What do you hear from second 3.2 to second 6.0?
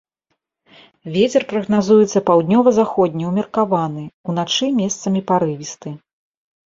ўмеркаваны, уначы месцамі парывісты.